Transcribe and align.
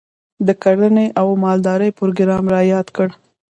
د 0.47 0.49
کرنې 0.63 1.07
او 1.19 1.27
مالدارۍ 1.43 1.89
پروګرام 1.99 2.43
رایاد 2.55 2.87
کړ. 2.95 3.07